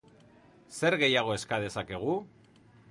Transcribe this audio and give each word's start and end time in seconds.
Zer 0.79 0.97
gehiago 1.03 1.37
eska 1.41 1.61
dezakegu? 1.67 2.19